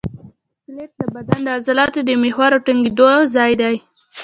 سکلیټ 0.55 0.91
د 0.99 1.01
بدن 1.15 1.39
د 1.45 1.47
عضلو 1.55 1.87
د 2.05 2.09
محور 2.23 2.49
او 2.55 2.63
ټینګېدو 2.65 3.09
ځای 3.35 3.51
دی. 3.61 3.75